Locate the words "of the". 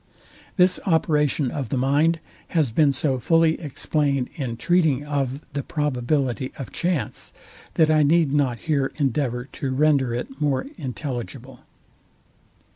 1.51-1.77, 5.05-5.61